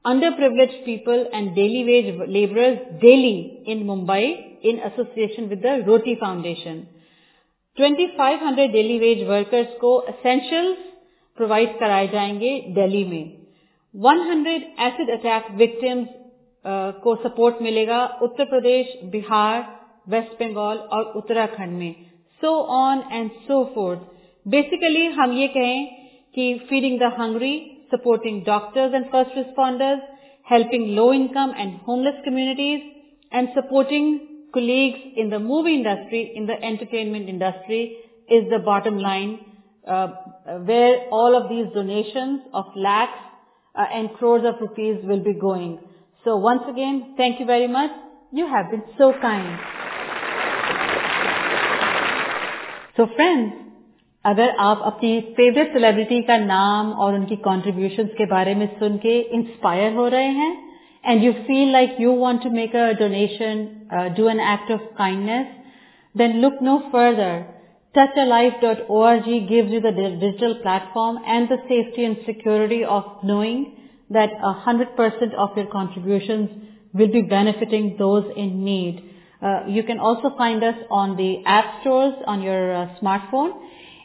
[0.05, 3.35] under privilege people and daily wage labourers daily
[3.67, 4.27] in Mumbai
[4.63, 6.83] in association with the Roti foundation
[7.77, 10.77] 2500 daily wage workers को essentials
[11.37, 13.36] provide कराए जाएँगे दिल्ली में।
[14.05, 14.47] 100
[14.87, 16.07] acid attack victims
[17.03, 19.65] को support मिलेगा उत्तर प्रदेश बिहार
[20.09, 21.95] वेस्ट बंगाल और उत्तराखंड में।
[22.41, 23.99] So on and so forth
[24.45, 25.87] basically हम ये कहें
[26.35, 27.53] कि feeding the hungry
[27.93, 30.01] supporting doctors and first responders
[30.51, 32.81] helping low income and homeless communities
[33.33, 34.19] and supporting
[35.29, 37.97] the movie industry, in the entertainment industry
[38.29, 39.39] is the bottom line
[39.87, 40.07] uh,
[40.69, 43.26] where all of these donations of lakhs uh,
[43.76, 45.78] and crores of rupees will be going.
[46.24, 47.90] So once again, thank you very much.
[48.32, 49.58] You have been so kind.
[52.96, 53.52] So friends,
[54.24, 59.18] अगर आप अपनी favourite celebrity का नाम और उनकी contributions के बारे में सुन के
[59.38, 60.52] इंस्पायर हो रहे हैं
[61.04, 64.80] and you feel like you want to make a donation, uh, do an act of
[64.96, 65.48] kindness,
[66.14, 66.90] then look no
[67.95, 73.75] Touchalife.org gives you the digital platform and the safety and security of knowing
[74.09, 76.49] that 100% of your contributions
[76.93, 79.03] will be benefiting those in need.
[79.41, 83.51] Uh, you can also find us on the app stores on your uh, smartphone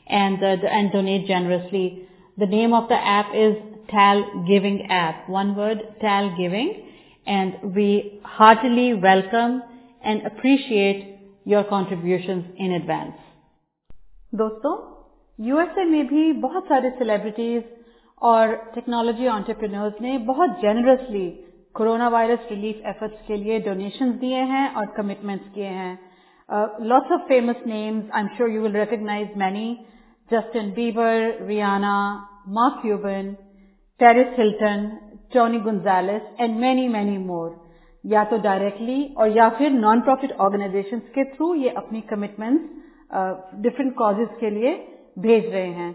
[0.07, 2.09] and, uh, and donate generously.
[2.39, 3.57] The name of the app is
[3.91, 5.29] TAL Giving app.
[5.29, 6.89] One word, TAL Giving.
[7.27, 9.63] And we heartily welcome
[10.03, 13.15] and appreciate your contributions in advance.
[14.33, 14.73] दोस्तों
[15.39, 17.65] USA में भी बहुत सारे celebrities
[18.23, 21.29] और technology entrepreneurs ने बहुत generously
[21.75, 25.93] corona virus relief efforts के लिए डोनेशंस दिए हैं और कमिटमेंट्स किए हैं।
[26.83, 29.69] Lots of famous names I am sure you will recognise many
[30.31, 31.95] Justin Bieber Rihanna
[32.57, 33.33] Mark Cuban
[34.01, 34.91] Paris Hilton
[35.35, 37.57] Tony Gonzalez and many many more
[38.05, 42.82] या तो directly और या फिर नॉन प्रॉफिट ऑर्गेनाइजेशंस के थ्रू ये अपनी कमिटमेंट्स
[43.13, 44.75] डिफरेंट कॉजेज के लिए
[45.19, 45.93] भेज रहे हैं।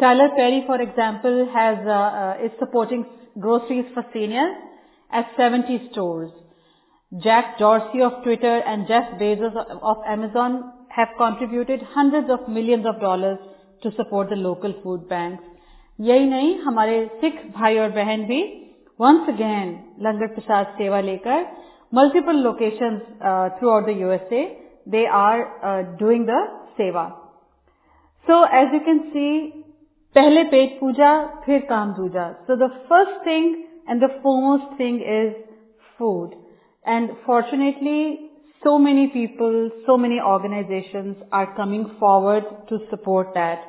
[0.00, 1.88] Tyler Perry for example has
[2.44, 3.04] is supporting
[3.38, 4.56] groceries for senior
[5.10, 6.26] at seventy store
[7.12, 10.62] Jack Dorsey of Twitter and Jeff Bezos of Amazon
[10.96, 13.38] have contributed hundred of millions of dollar
[13.82, 15.40] to support the local food bank
[15.98, 18.42] यही नहीं, हमारे सिख भाई और बहन भी
[19.00, 19.68] once again
[20.02, 21.46] लंगर प्रसाद सेवा लेकर
[21.94, 22.98] multiple location
[23.58, 24.44] throughout the USA USA
[24.86, 26.40] they are uh, doing the
[26.78, 27.14] seva.
[28.26, 29.62] So as you can see
[30.16, 31.08] पहले पेट पूजा
[31.44, 33.54] फिर काम दूजा so the first thing
[33.90, 35.32] and the foremost thing is
[35.98, 36.30] food
[36.84, 37.98] and fortunately
[38.62, 43.66] so many people, so many organizations are coming forward to support that.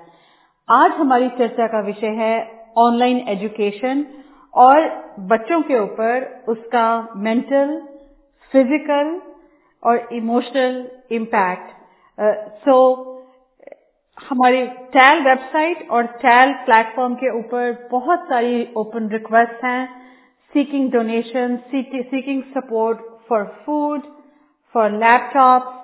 [0.68, 2.34] आज हमारी चर्चा का विषय है
[2.78, 4.06] ऑनलाइन एजुकेशन
[4.54, 4.88] और
[5.32, 6.88] बच्चों के ऊपर उसका
[7.28, 7.78] मेंटल
[8.52, 9.14] फ़िज़िकल
[9.83, 10.77] और इमोशनल
[11.11, 11.71] इम्पैक्ट
[12.65, 12.79] सो
[14.19, 19.87] हमारी टैल वेबसाइट और टैल प्लेटफॉर्म के ऊपर बहुत सारी ओपन रिक्वेस्ट हैं
[20.53, 22.99] seeking donation seeking support
[23.29, 24.03] for food
[24.75, 25.79] for laptop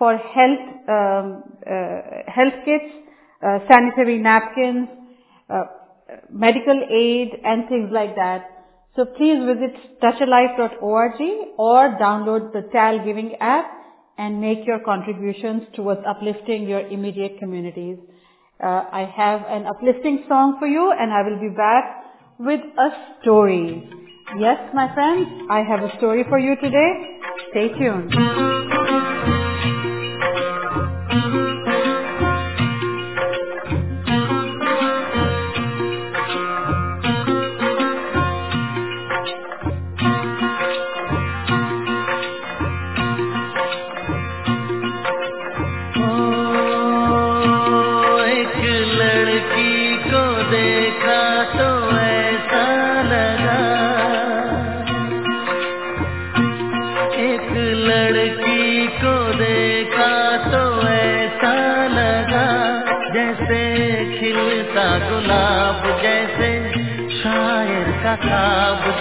[0.00, 0.90] for health
[2.36, 2.94] health kits
[3.68, 4.86] sanitary napkin
[6.30, 8.52] medical aid and things like that.
[8.95, 11.21] so please visit touchalife.org
[11.57, 13.65] or download the TAL Giving app
[14.17, 17.97] and make your contributions towards uplifting your immediate communities.
[18.61, 22.03] Uh, I have an uplifting song for you and I will be back
[22.37, 22.89] with a
[23.21, 23.89] story.
[24.39, 27.19] Yes, my friends, I have a story for you today.
[27.51, 28.11] Stay tuned.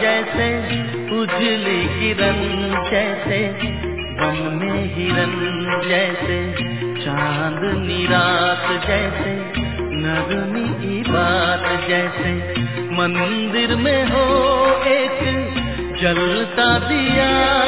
[0.01, 0.59] जैसे
[1.21, 2.35] उजली किरण
[2.91, 3.53] जैसे,
[3.93, 6.53] बन में हिरन जैसे,
[7.05, 12.61] चाँद निरात जैसे, नगमी की बात जैसे।
[12.93, 15.51] मंदिर में हो एक
[16.03, 17.61] जलता दिया।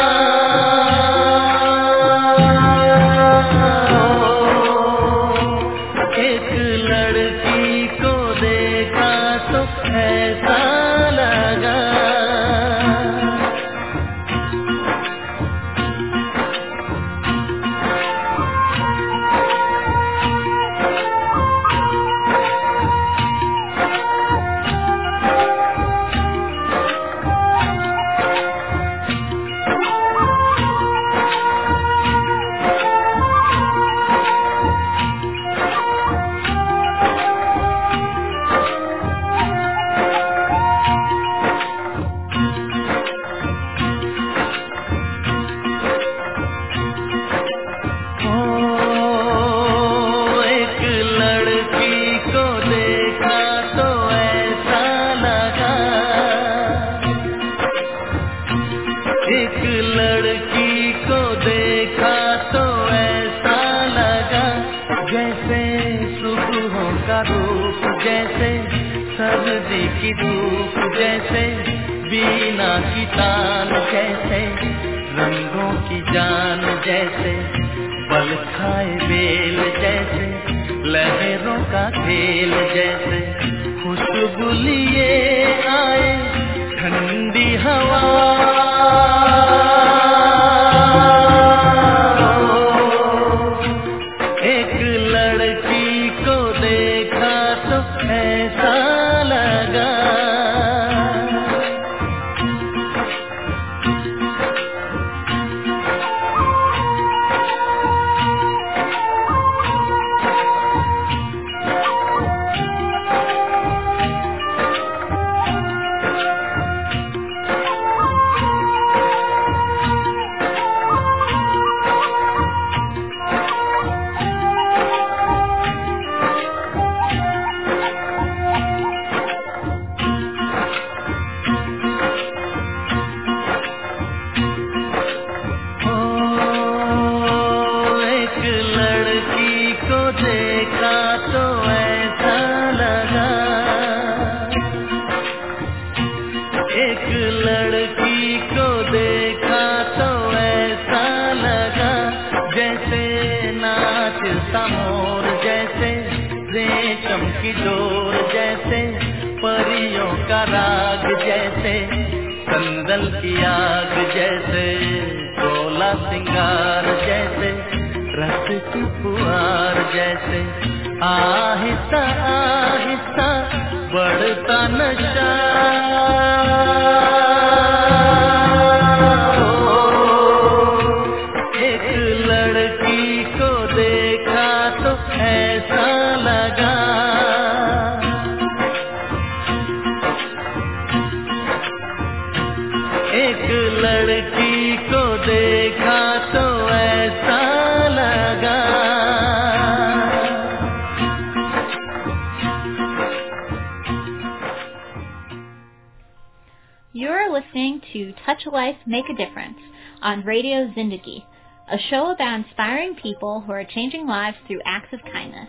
[210.43, 211.25] Radio Zindagi,
[211.71, 215.49] a show about inspiring people who are changing lives through acts of kindness.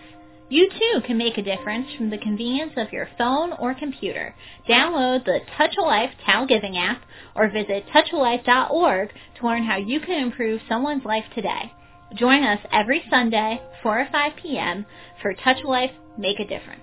[0.50, 4.36] You too can make a difference from the convenience of your phone or computer.
[4.70, 7.02] Download the Touch a Life TAL Giving app
[7.36, 11.74] or visit touchalife.org to learn how you can improve someone's life today.
[12.14, 14.86] Join us every Sunday, 4 or 5 p.m.
[15.24, 16.82] for Touch a Life, Make a Difference.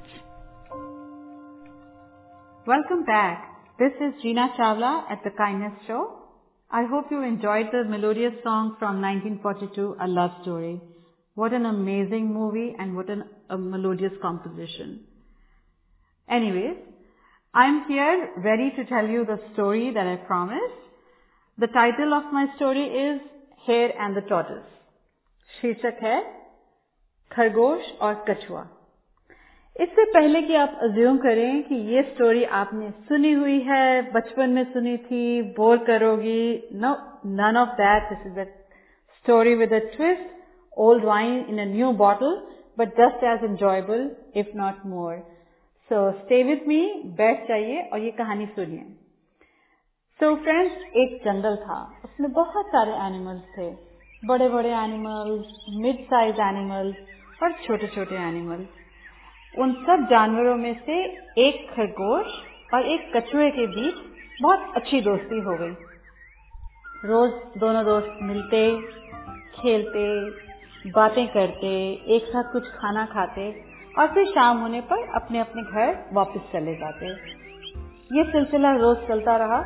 [2.66, 3.46] Welcome back.
[3.78, 6.19] This is Gina Chawla at the Kindness Show.
[6.71, 10.81] I hope you enjoyed the melodious song from 1942, A Love Story.
[11.35, 15.01] What an amazing movie and what an, a melodious composition.
[16.29, 16.77] Anyways,
[17.53, 20.81] I'm here ready to tell you the story that I promised.
[21.57, 23.21] The title of my story is
[23.65, 24.71] Hare and the Tortoise.
[25.61, 26.17] शीर्षक है
[27.31, 28.63] खरगोश और कछुआ
[29.76, 34.64] इससे पहले कि आप assume करें कि ये स्टोरी आपने सुनी हुई है, बचपन में
[34.72, 36.90] सुनी थी बोर करोगी no
[37.36, 38.44] none of that this is a
[39.18, 40.26] story with a twist
[40.76, 42.34] old wine in a new bottle
[42.78, 44.10] but just as enjoyable
[44.40, 45.16] if not more
[45.90, 46.80] so stay with me
[47.18, 48.84] बैठ जाइए और ये कहानी सुनिए।
[50.20, 53.70] सो फ्रेंड्स एक जंगल था। उसमें बहुत सारे एनिमल्स थे।
[54.22, 58.68] बड़े बड़े एनिमल्स मिड साइज़ एनिमल्स और छोटे छोटे एनिमल्स
[59.58, 61.04] उन सब जानवरों में से
[61.38, 62.26] एक खरगोश
[62.74, 63.94] और एक कछुए के बीच
[64.42, 65.72] बहुत अच्छी दोस्ती हो गई।
[67.04, 68.80] रोज दोनों दोस्त मिलते,
[69.54, 70.30] खेलते,
[70.90, 73.64] बातें करते, एक साथ कुछ खाना खाते
[73.98, 77.06] और फिर शाम होने पर अपने अपने घर वापस चले जाते।
[78.16, 79.60] ये सिलसिला रोज चलता रहा।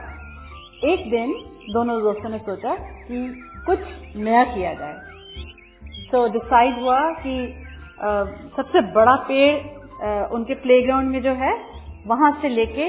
[0.85, 1.35] एक दिन
[1.73, 3.79] दोनों दोस्तों ने सोचा कि कुछ
[4.17, 4.95] नया किया जाए।
[6.13, 7.64] तो डिसाइड हुआ कि
[7.99, 9.57] सबसे बड़ा पेड़
[10.35, 11.53] उनके प्लेग्राउंड में जो है,
[12.07, 12.89] वहाँ से लेके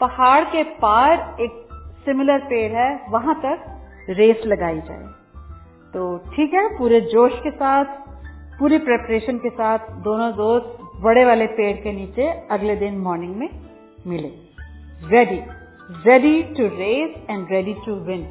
[0.00, 1.52] पहाड़ के पार एक
[2.04, 3.64] सिमिलर पेड़ है, वहाँ तक
[4.10, 5.06] रेस लगाई जाए।
[5.94, 7.84] तो ठीक है, पूरे जोश के साथ,
[8.58, 13.48] पूरी प्रेपरेशन के साथ दोनों दोस्त बड़े वाले पेड़ के नीचे अगले दिन मॉर्निंग में
[14.06, 14.28] मिले।
[15.08, 15.40] Ready
[16.04, 18.26] ready to race and ready to win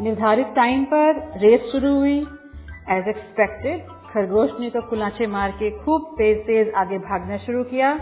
[0.00, 2.18] निर्धारित टाइम पर रेस शुरू हुई
[2.90, 7.92] एज एक्सपेक्टेड खरगोश ने तो कुलाचे मार के खूब तेज तेज आगे भागना शुरू किया।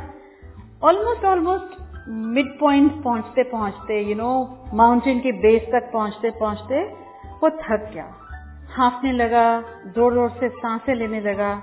[0.82, 1.76] ऑलमोस्ट ऑलमोस्ट
[2.08, 4.30] मिड पॉइंट पहुँचते पहुँचते यू नो
[4.74, 6.82] माउंटेन के बेस तक पहुँचते पहुँचते
[7.42, 8.06] वो थक गया।
[8.70, 9.44] हाफने लगा
[9.86, 11.54] ज़ोर ज़ोर से साँसें लेने लगा।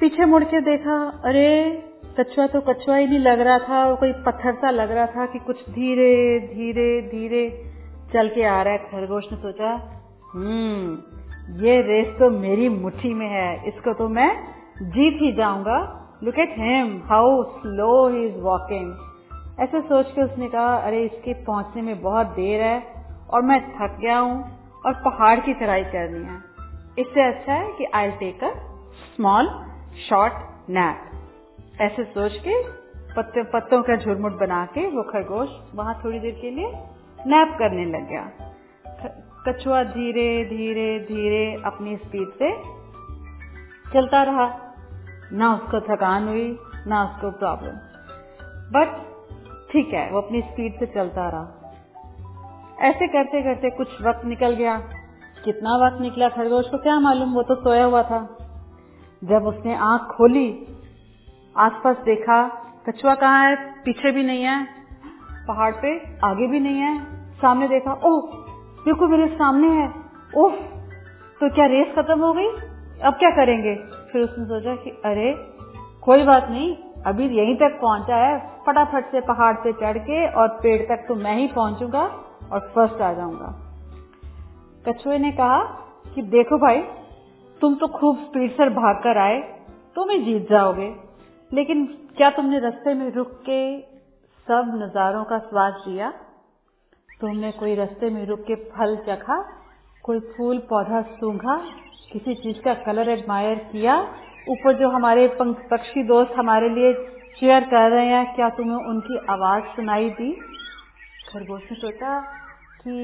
[0.00, 1.48] पीछे मुड़ के देखा, अरे,
[2.20, 5.26] कछुआ तो कछुआ ही नहीं लग रहा था, वो कोई पत्थर सा लग रहा था
[5.26, 7.48] कि कुछ धीरे धीरे धीरे
[8.12, 9.72] चल के आ रहा है। खरगोश ने सोचा
[10.34, 11.19] हम्म
[11.50, 14.30] ये रेस तो मेरी मुट्ठी में है, इसको तो मैं
[14.82, 15.78] जीत ही जाऊँगा।
[16.24, 21.32] Look at him how slow he is walking ऐसे सोच के उसने कहा, अरे, इसके
[21.44, 22.82] पहुँचने में बहुत देर है
[23.30, 24.42] और मैं थक गया हूँ
[24.86, 26.36] और पहाड़ की चढ़ाई करनी है।
[26.98, 28.52] इससे अच्छा है कि I take a
[29.06, 29.48] small
[30.08, 32.62] short nap ऐसे सोच के
[33.14, 36.72] पत्ते पत्तों का झुरमुट बना के वो खरगोश वहाँ थोड़ी देर के लिए
[37.26, 38.49] नैप करने लग गया।
[39.48, 42.62] कछुआ धीरे धीरे धीरे अपनी स्पीड से
[43.92, 44.74] चलता रहा।
[45.32, 47.72] ना उसको थकान हुई, ना उसको प्रॉब्लम
[48.72, 49.10] बट
[49.72, 51.74] ठीक है, वो अपनी स्पीड से चलता रहा।
[52.80, 54.78] ऐसे करते करते कुछ वक्त निकल गया।
[55.44, 58.36] कितना वक्त निकला खरगोश को क्या मालूम, वो तो सोया हुआ था।
[59.24, 60.66] जब उसने आँख खोली,
[61.56, 62.48] आसपास देखा,
[62.88, 63.56] कछुआ कहाँ है?
[63.56, 64.66] पीछे भी नहीं है।
[65.48, 68.49] पहाड़ पे आगे भी नहीं है। सामने देखा, ओह!
[68.84, 69.88] देखो मेरे सामने है।
[70.36, 70.52] ओह
[71.40, 72.48] तो क्या रेस खत्म हो गई?
[73.00, 73.74] अब क्या करेंगे?
[74.12, 75.34] फिर उसने सोचा कि अरे,
[76.02, 76.76] कोई बात नहीं,
[77.06, 81.14] अभी यहीं तक पहुँचा है। फटाफट से पहाड़ से चढ़ के और पेड़ तक तो
[81.14, 82.02] मैं ही पहुंचूँगा
[82.52, 83.48] और फ़र्स्ट आ जाऊँगा।
[84.88, 85.62] कछुए ने कहा
[86.14, 86.82] कि देखो भाई,
[87.60, 89.40] तुम तो खूब स्पीड से भाग कर आए,
[89.94, 90.94] तुम ही जीत जाओगे।
[91.52, 93.80] लेकिन क्या तुमने रास्ते में रुक के
[94.48, 96.12] सब नजारों का स्वाद लिया?
[97.20, 99.36] तुमने कोई रास्ते में रुक के फल चखा
[100.04, 101.56] कोई फूल पौधा सूंघा
[102.12, 103.96] किसी चीज़ का कलर एडमायर किया
[104.48, 106.92] ऊपर जो हमारे पक्षी दोस्त हमारे लिए
[107.40, 110.30] चेयर कर रहे हैं क्या तुम्हें उनकी आवाज़ सुनाई दी?
[111.28, 112.18] खरगोश ने सोचा
[112.80, 112.96] कि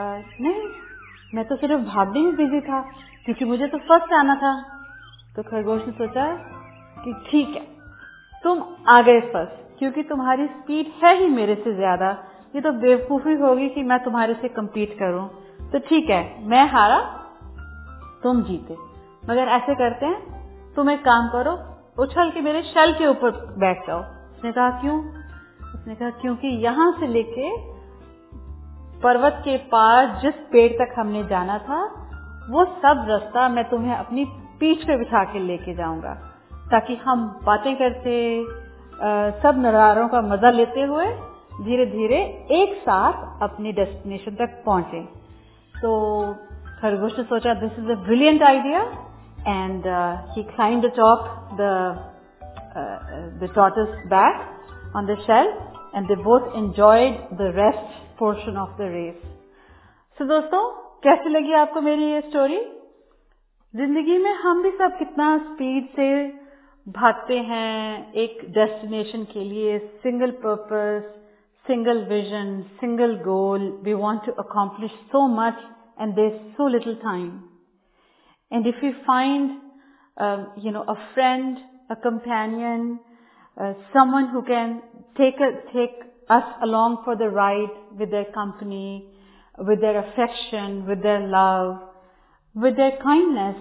[0.00, 0.04] आ,
[0.40, 0.68] नहीं
[1.34, 2.80] मैं तो सिर्फ़ भागने में बिज़ी था
[3.24, 4.54] क्योंकि मुझे तो फ़र्स्ट आना था।
[5.36, 6.26] तो खरगोश ने सोचा
[7.04, 7.62] कि ठीक है
[8.44, 12.12] तुम आ गए फ़र्स्ट क्योंकि तुम्हारी स्पीड है ही मेरे से ज़्यादा।
[12.54, 15.28] ये तो बेवकूफ़ी होगी कि मैं तुम्हारे से कम्पीट करूँ।
[15.72, 16.98] तो ठीक है मैं हारा
[18.22, 18.76] तुम जीते।
[19.30, 21.52] मगर ऐसे करते हैं तुम एक काम करो
[22.02, 24.98] उछल के मेरे शल के ऊपर बैठ जाओ। उसने कहा क्यों?
[25.74, 27.50] उसने कहा क्योंकि यहाँ से लेके
[29.02, 31.82] पर्वत के पार जिस पेड़ तक हमने जाना था
[32.50, 34.24] वो सब रास्ता मैं तुम्हें अपनी
[34.60, 36.14] पीठ पे बिठा के लेके जाऊँगा
[36.70, 41.06] ताकि हम बातें करते आ, सब नजारों का मज़ा लेते हुए
[41.62, 42.16] धीरे धीरे
[42.52, 45.02] एक साथ अपनी डेस्टिनेशन तक पहुँचे
[45.74, 45.92] तो
[46.80, 48.80] खरगोश ने सोचा this is a brilliant idea
[49.48, 49.86] and
[50.36, 50.42] he
[50.84, 51.72] atop the
[52.74, 54.50] uh, the tortoise back
[54.94, 55.48] on the shell
[55.94, 57.88] and they both enjoyed the rest
[58.18, 59.22] portion of the race.
[60.18, 60.62] So दोस्तों
[61.04, 62.60] कैसी लगी आपको मेरी ये स्टोरी
[63.74, 66.08] ज़िंदगी में हम भी सब कितना स्पीड से
[66.86, 71.23] भागते हैं एक डेस्टिनेशन के लिए single purpose
[71.66, 73.80] single vision, single goal.
[73.82, 75.58] We want to accomplish so much
[75.98, 77.44] and there's so little time.
[78.50, 79.60] And if we find,
[80.16, 81.58] uh, you know, a friend,
[81.90, 83.00] a companion,
[83.60, 84.82] uh, someone who can
[85.16, 89.08] take, a, take us along for the ride with their company,
[89.58, 91.80] with their affection, with their love,
[92.54, 93.56] with their kindness,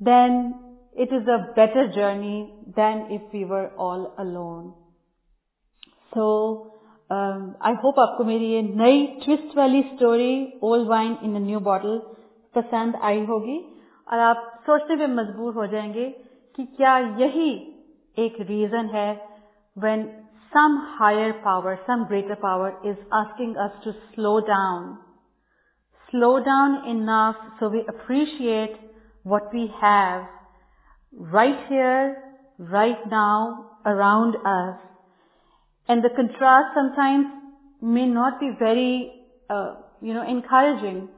[0.00, 0.54] then
[0.96, 4.74] it is a better journey than if we were all alone.
[6.14, 6.79] So
[7.10, 11.60] Um, I hope आपको मेरी ये नई twist वाली story old wine in a new
[11.60, 11.96] bottle
[12.54, 13.56] पसंद आई होगी
[14.06, 16.08] और आप सोचने में मजबूर हो जाएँगे
[16.58, 17.50] कि क्या यही
[18.16, 19.10] एक रीजन है
[19.76, 20.04] when
[20.52, 24.84] some higher power some greater power is asking us to slow down
[26.12, 28.78] slow down enough so we appreciate
[29.24, 32.16] what we have right here
[32.70, 33.50] right now
[33.86, 34.89] around us
[35.90, 37.26] And the contrast sometimes
[37.82, 39.12] may not be very,
[39.54, 41.08] uh, you know, encouraging.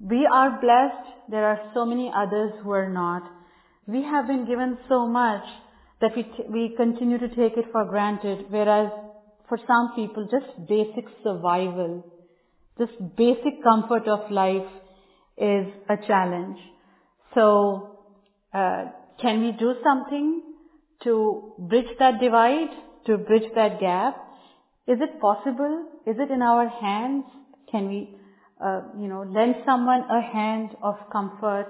[0.00, 1.04] We are blessed.
[1.30, 3.22] There are so many others who are not.
[3.86, 5.44] We have been given so much
[6.00, 8.90] that we, t- we continue to take it for granted, whereas
[9.48, 12.04] for some people, just basic survival,
[12.76, 14.66] just basic comfort of life
[15.36, 16.58] is a challenge.
[17.34, 17.98] So,
[18.52, 18.86] uh,
[19.22, 20.42] can we do something
[21.04, 24.16] to bridge that divide, to bridge that gap?
[24.86, 25.86] Is it possible?
[26.06, 27.24] Is it in our hands?
[27.70, 28.18] Can we
[28.60, 31.68] uh, you know, lend someone a hand of comfort,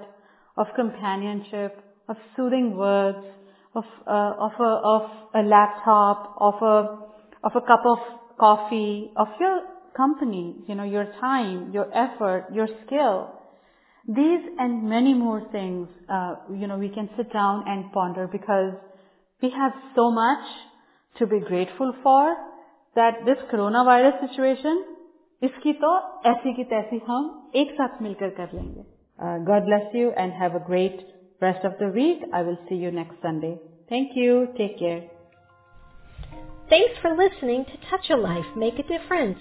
[0.57, 3.19] of companionship, of soothing words,
[3.75, 5.01] of uh, of a of
[5.35, 6.99] a laptop, of a
[7.43, 7.99] of a cup of
[8.39, 9.61] coffee, of your
[9.95, 13.35] company, you know, your time, your effort, your skill.
[14.07, 18.73] These and many more things, uh, you know, we can sit down and ponder because
[19.41, 20.43] we have so much
[21.18, 22.36] to be grateful for
[22.96, 24.84] that this coronavirus situation
[25.42, 25.88] इसकी तो
[26.30, 27.24] ऐसी की तैसी हम
[27.62, 28.84] एक साथ मिलकर कर लेंगे
[29.44, 31.02] God bless you and have a great
[31.44, 32.22] rest of the week.
[32.32, 33.58] I will see you next Sunday.
[33.88, 34.48] Thank you.
[34.56, 35.02] Take care.
[36.70, 39.38] Thanks for listening to Touch a Life, Make a Difference,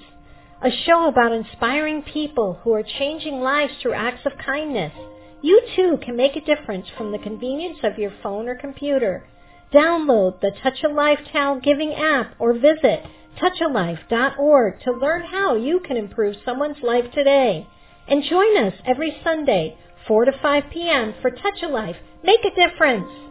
[0.62, 4.92] a show about inspiring people who are changing lives through acts of kindness.
[5.42, 9.28] You too can make a difference from the convenience of your phone or computer.
[9.73, 13.05] Download the Touch a Life TAL Giving app or visit
[13.39, 17.67] touchalife.org to learn how you can improve someone's life today.
[18.09, 21.15] And join us every Sunday, 4 to 5 p.m.
[21.21, 21.97] for Touch a Life.
[22.25, 23.28] Make a difference.